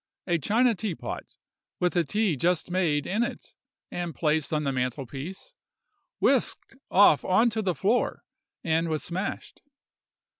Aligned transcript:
A 0.25 0.39
china 0.39 0.73
teapot, 0.73 1.37
with 1.79 1.93
the 1.93 2.03
tea 2.03 2.35
just 2.35 2.71
made 2.71 3.05
in 3.05 3.21
it, 3.21 3.53
and 3.91 4.15
placed 4.15 4.51
on 4.51 4.63
the 4.63 4.71
mantel 4.71 5.05
piece, 5.05 5.53
whisked 6.19 6.75
off 6.89 7.23
on 7.23 7.51
to 7.51 7.61
the 7.61 7.75
floor, 7.75 8.23
and 8.63 8.89
was 8.89 9.03
smashed. 9.03 9.61